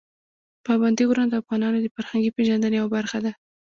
پابندي 0.65 1.03
غرونه 1.09 1.27
د 1.29 1.33
افغانانو 1.41 1.77
د 1.81 1.87
فرهنګي 1.95 2.31
پیژندنې 2.37 2.75
یوه 2.79 2.89
برخه 2.97 3.19
ده. 3.25 3.31